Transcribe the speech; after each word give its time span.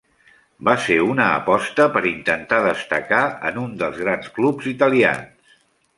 Va 0.67 0.73
ser 0.85 0.95
una 1.07 1.27
aposta 1.33 1.85
per 1.97 2.03
intentar 2.13 2.61
destacar 2.69 3.23
en 3.51 3.61
un 3.65 3.79
dels 3.83 4.01
grans 4.07 4.35
clubs 4.39 4.71
italians. 4.77 5.57